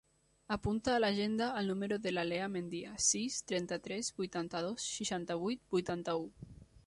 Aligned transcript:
Apunta 0.53 0.93
a 0.93 1.01
l'agenda 1.03 1.49
el 1.59 1.67
número 1.71 1.99
de 2.05 2.13
la 2.13 2.23
Leah 2.29 2.47
Mendia: 2.55 2.95
sis, 3.09 3.37
trenta-tres, 3.51 4.11
vuitanta-dos, 4.23 4.87
seixanta-vuit, 4.97 5.63
vuitanta-u. 5.77 6.27